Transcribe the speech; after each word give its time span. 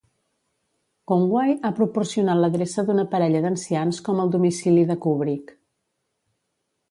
Conway 1.11 1.51
ha 1.67 1.71
proporcionat 1.79 2.39
l'adreça 2.39 2.85
d'una 2.87 3.05
parella 3.13 3.43
d'ancians 3.45 3.99
com 4.07 4.21
el 4.23 4.33
domicili 4.37 4.87
de 4.93 4.95
Kubrick. 5.05 5.53